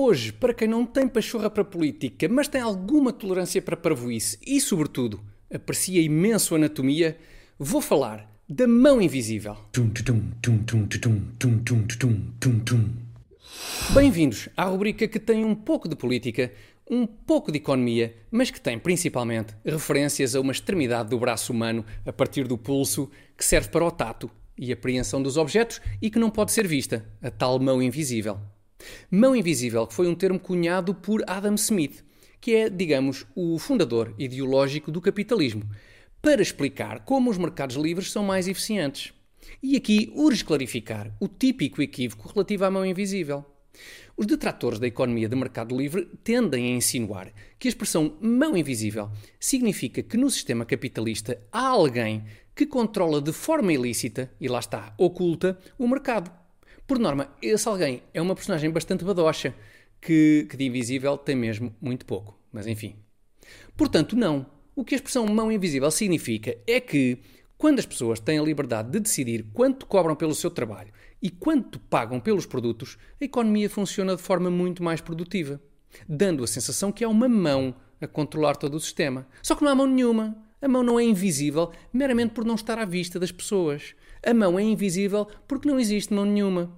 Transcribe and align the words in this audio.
Hoje, 0.00 0.32
para 0.32 0.54
quem 0.54 0.68
não 0.68 0.86
tem 0.86 1.08
pachorra 1.08 1.50
para 1.50 1.64
política, 1.64 2.28
mas 2.28 2.46
tem 2.46 2.60
alguma 2.60 3.12
tolerância 3.12 3.60
para 3.60 3.76
parvoíce 3.76 4.38
e, 4.46 4.60
sobretudo, 4.60 5.20
aprecia 5.52 6.00
imenso 6.00 6.54
anatomia, 6.54 7.18
vou 7.58 7.80
falar 7.80 8.32
da 8.48 8.68
mão 8.68 9.02
invisível. 9.02 9.56
Bem-vindos 13.92 14.48
à 14.56 14.66
rubrica 14.66 15.08
que 15.08 15.18
tem 15.18 15.44
um 15.44 15.56
pouco 15.56 15.88
de 15.88 15.96
política, 15.96 16.52
um 16.88 17.04
pouco 17.04 17.50
de 17.50 17.58
economia, 17.58 18.14
mas 18.30 18.52
que 18.52 18.60
tem 18.60 18.78
principalmente 18.78 19.52
referências 19.64 20.36
a 20.36 20.40
uma 20.40 20.52
extremidade 20.52 21.10
do 21.10 21.18
braço 21.18 21.52
humano 21.52 21.84
a 22.06 22.12
partir 22.12 22.46
do 22.46 22.56
pulso 22.56 23.10
que 23.36 23.44
serve 23.44 23.68
para 23.70 23.84
o 23.84 23.90
tato 23.90 24.30
e 24.56 24.72
apreensão 24.72 25.20
dos 25.20 25.36
objetos 25.36 25.80
e 26.00 26.08
que 26.08 26.20
não 26.20 26.30
pode 26.30 26.52
ser 26.52 26.68
vista, 26.68 27.04
a 27.20 27.32
tal 27.32 27.58
mão 27.58 27.82
invisível. 27.82 28.38
Mão 29.10 29.34
invisível, 29.34 29.86
que 29.86 29.94
foi 29.94 30.06
um 30.06 30.14
termo 30.14 30.38
cunhado 30.38 30.94
por 30.94 31.22
Adam 31.26 31.54
Smith, 31.54 32.04
que 32.40 32.54
é, 32.54 32.70
digamos, 32.70 33.26
o 33.34 33.58
fundador 33.58 34.14
ideológico 34.18 34.90
do 34.90 35.00
capitalismo, 35.00 35.68
para 36.20 36.42
explicar 36.42 37.04
como 37.04 37.30
os 37.30 37.38
mercados 37.38 37.76
livres 37.76 38.10
são 38.10 38.24
mais 38.24 38.48
eficientes. 38.48 39.12
E 39.62 39.76
aqui 39.76 40.12
urge 40.14 40.44
clarificar 40.44 41.14
o 41.20 41.28
típico 41.28 41.80
equívoco 41.80 42.28
relativo 42.28 42.64
à 42.64 42.70
mão 42.70 42.84
invisível. 42.84 43.44
Os 44.16 44.26
detratores 44.26 44.80
da 44.80 44.86
economia 44.86 45.28
de 45.28 45.36
mercado 45.36 45.76
livre 45.76 46.06
tendem 46.24 46.66
a 46.66 46.76
insinuar 46.76 47.32
que 47.58 47.68
a 47.68 47.70
expressão 47.70 48.18
mão 48.20 48.56
invisível 48.56 49.10
significa 49.38 50.02
que 50.02 50.16
no 50.16 50.28
sistema 50.28 50.64
capitalista 50.64 51.40
há 51.52 51.68
alguém 51.68 52.24
que 52.54 52.66
controla 52.66 53.22
de 53.22 53.32
forma 53.32 53.72
ilícita, 53.72 54.32
e 54.40 54.48
lá 54.48 54.58
está, 54.58 54.92
oculta, 54.98 55.56
o 55.78 55.86
mercado. 55.86 56.32
Por 56.88 56.98
norma, 56.98 57.28
esse 57.42 57.68
alguém 57.68 58.02
é 58.14 58.22
uma 58.22 58.34
personagem 58.34 58.70
bastante 58.70 59.04
badocha, 59.04 59.54
que, 60.00 60.46
que 60.48 60.56
de 60.56 60.64
invisível 60.64 61.18
tem 61.18 61.36
mesmo 61.36 61.76
muito 61.82 62.06
pouco. 62.06 62.40
Mas 62.50 62.66
enfim. 62.66 62.96
Portanto, 63.76 64.16
não. 64.16 64.46
O 64.74 64.82
que 64.82 64.94
a 64.94 64.96
expressão 64.96 65.26
mão 65.26 65.52
invisível 65.52 65.90
significa 65.90 66.56
é 66.66 66.80
que, 66.80 67.18
quando 67.58 67.78
as 67.78 67.84
pessoas 67.84 68.18
têm 68.18 68.38
a 68.38 68.42
liberdade 68.42 68.90
de 68.90 69.00
decidir 69.00 69.44
quanto 69.52 69.84
cobram 69.84 70.16
pelo 70.16 70.34
seu 70.34 70.50
trabalho 70.50 70.90
e 71.20 71.28
quanto 71.28 71.78
pagam 71.78 72.18
pelos 72.18 72.46
produtos, 72.46 72.96
a 73.20 73.24
economia 73.26 73.68
funciona 73.68 74.16
de 74.16 74.22
forma 74.22 74.48
muito 74.50 74.82
mais 74.82 75.02
produtiva, 75.02 75.60
dando 76.08 76.42
a 76.42 76.46
sensação 76.46 76.90
que 76.90 77.04
há 77.04 77.08
uma 77.10 77.28
mão 77.28 77.74
a 78.00 78.06
controlar 78.06 78.56
todo 78.56 78.76
o 78.76 78.80
sistema. 78.80 79.28
Só 79.42 79.54
que 79.54 79.62
não 79.62 79.72
há 79.72 79.74
mão 79.74 79.86
nenhuma. 79.86 80.34
A 80.60 80.66
mão 80.66 80.82
não 80.82 80.98
é 80.98 81.04
invisível 81.04 81.70
meramente 81.92 82.34
por 82.34 82.44
não 82.44 82.56
estar 82.56 82.78
à 82.78 82.84
vista 82.84 83.18
das 83.20 83.30
pessoas. 83.30 83.94
A 84.26 84.34
mão 84.34 84.58
é 84.58 84.62
invisível 84.62 85.26
porque 85.46 85.68
não 85.68 85.78
existe 85.78 86.12
mão 86.12 86.24
nenhuma. 86.24 86.76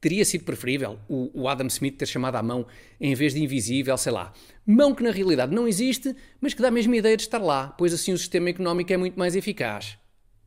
Teria 0.00 0.24
sido 0.24 0.44
preferível 0.44 0.98
o, 1.08 1.48
Adam 1.48 1.66
Smith 1.68 1.96
ter 1.96 2.04
chamado 2.04 2.36
a 2.36 2.42
mão 2.42 2.66
em 3.00 3.14
vez 3.14 3.32
de 3.32 3.42
invisível, 3.42 3.96
sei 3.96 4.12
lá. 4.12 4.34
Mão 4.66 4.94
que 4.94 5.02
na 5.02 5.10
realidade 5.10 5.54
não 5.54 5.66
existe, 5.66 6.14
mas 6.42 6.52
que 6.52 6.60
dá 6.60 6.68
a 6.68 6.70
mesma 6.70 6.94
ideia 6.94 7.16
de 7.16 7.22
estar 7.22 7.38
lá, 7.38 7.68
pois 7.68 7.94
assim 7.94 8.12
o 8.12 8.18
sistema 8.18 8.50
económico 8.50 8.92
é 8.92 8.98
muito 8.98 9.18
mais 9.18 9.34
eficaz. 9.34 9.96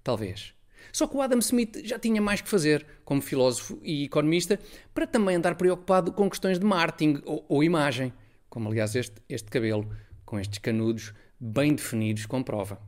Talvez. 0.03 0.53
Só 0.93 1.07
que 1.07 1.17
o 1.17 1.21
Adam 1.23 1.39
Smith 1.39 1.81
já 1.83 1.97
tinha 1.97 2.21
mais 2.21 2.39
que 2.39 2.49
fazer, 2.49 2.85
como 3.03 3.19
filósofo 3.19 3.79
e 3.81 4.03
economista, 4.03 4.59
para 4.93 5.07
também 5.07 5.35
andar 5.35 5.55
preocupado 5.55 6.11
com 6.11 6.29
questões 6.29 6.59
de 6.59 6.65
marketing 6.65 7.21
ou, 7.25 7.43
ou 7.49 7.63
imagem, 7.63 8.13
como 8.47 8.69
aliás 8.69 8.95
este, 8.95 9.15
este 9.27 9.49
cabelo, 9.49 9.89
com 10.23 10.39
estes 10.39 10.59
canudos 10.59 11.13
bem 11.39 11.73
definidos, 11.73 12.25
comprova. 12.25 12.79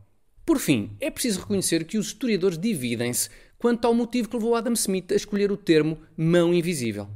Por 0.45 0.57
fim, 0.57 0.95
é 0.99 1.11
preciso 1.11 1.41
reconhecer 1.41 1.83
que 1.85 1.97
os 1.97 2.07
historiadores 2.07 2.57
dividem-se 2.57 3.29
quanto 3.57 3.85
ao 3.85 3.93
motivo 3.93 4.29
que 4.29 4.35
levou 4.35 4.55
Adam 4.55 4.73
Smith 4.73 5.11
a 5.11 5.15
escolher 5.15 5.51
o 5.51 5.57
termo 5.57 5.99
mão 6.17 6.53
invisível. 6.53 7.07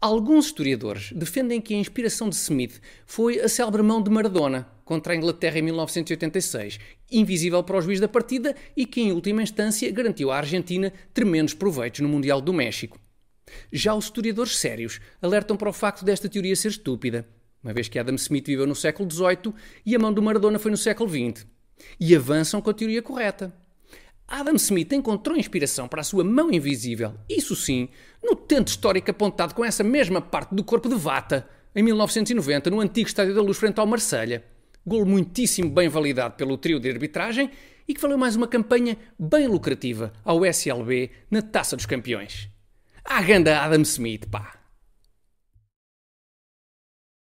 Alguns 0.00 0.46
historiadores 0.46 1.12
defendem 1.12 1.60
que 1.60 1.74
a 1.74 1.78
inspiração 1.78 2.28
de 2.28 2.34
Smith 2.34 2.80
foi 3.06 3.38
a 3.40 3.48
célebre 3.48 3.82
mão 3.82 4.02
de 4.02 4.10
Maradona 4.10 4.68
contra 4.84 5.12
a 5.12 5.16
Inglaterra 5.16 5.60
em 5.60 5.62
1986, 5.62 6.80
invisível 7.10 7.62
para 7.62 7.78
o 7.78 7.80
juiz 7.80 8.00
da 8.00 8.08
partida 8.08 8.56
e 8.76 8.84
que, 8.84 9.00
em 9.00 9.12
última 9.12 9.42
instância, 9.42 9.90
garantiu 9.92 10.32
à 10.32 10.38
Argentina 10.38 10.92
tremendos 11.14 11.54
proveitos 11.54 12.00
no 12.00 12.08
Mundial 12.08 12.40
do 12.40 12.52
México. 12.52 12.98
Já 13.72 13.94
os 13.94 14.06
historiadores 14.06 14.56
sérios 14.58 15.00
alertam 15.20 15.56
para 15.56 15.70
o 15.70 15.72
facto 15.72 16.04
desta 16.04 16.28
teoria 16.28 16.56
ser 16.56 16.68
estúpida, 16.68 17.28
uma 17.62 17.72
vez 17.72 17.88
que 17.88 17.98
Adam 17.98 18.16
Smith 18.16 18.46
viveu 18.46 18.66
no 18.66 18.74
século 18.74 19.10
XVIII 19.10 19.54
e 19.86 19.94
a 19.94 19.98
mão 19.98 20.12
do 20.12 20.22
Maradona 20.22 20.58
foi 20.58 20.70
no 20.70 20.76
século 20.76 21.08
XX 21.08 21.46
e 21.98 22.14
avançam 22.14 22.60
com 22.60 22.70
a 22.70 22.74
teoria 22.74 23.02
correta. 23.02 23.52
Adam 24.26 24.56
Smith 24.56 24.92
encontrou 24.92 25.36
inspiração 25.36 25.86
para 25.86 26.00
a 26.00 26.04
sua 26.04 26.24
mão 26.24 26.50
invisível, 26.50 27.14
isso 27.28 27.54
sim, 27.54 27.88
no 28.22 28.34
tento 28.34 28.68
histórico 28.68 29.10
apontado 29.10 29.54
com 29.54 29.64
essa 29.64 29.84
mesma 29.84 30.20
parte 30.20 30.54
do 30.54 30.64
corpo 30.64 30.88
de 30.88 30.94
Vata, 30.94 31.48
em 31.74 31.82
1990, 31.82 32.70
no 32.70 32.80
antigo 32.80 33.08
Estádio 33.08 33.34
da 33.34 33.42
Luz 33.42 33.58
frente 33.58 33.78
ao 33.78 33.86
Marselha. 33.86 34.44
Gol 34.86 35.04
muitíssimo 35.06 35.70
bem 35.70 35.88
validado 35.88 36.34
pelo 36.34 36.58
trio 36.58 36.80
de 36.80 36.90
arbitragem 36.90 37.50
e 37.86 37.94
que 37.94 38.00
valeu 38.00 38.18
mais 38.18 38.36
uma 38.36 38.48
campanha 38.48 38.96
bem 39.18 39.46
lucrativa 39.46 40.12
ao 40.24 40.44
SLB 40.44 41.10
na 41.30 41.42
Taça 41.42 41.76
dos 41.76 41.86
Campeões. 41.86 42.48
A 43.04 43.22
ganda 43.22 43.60
Adam 43.60 43.82
Smith, 43.82 44.26
pá! 44.28 44.61